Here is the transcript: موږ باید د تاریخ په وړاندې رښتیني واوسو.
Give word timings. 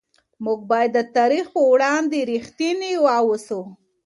موږ 0.43 0.59
باید 0.71 0.91
د 0.97 0.99
تاریخ 1.17 1.45
په 1.55 1.61
وړاندې 1.71 2.19
رښتیني 2.31 2.93
واوسو. 3.05 3.61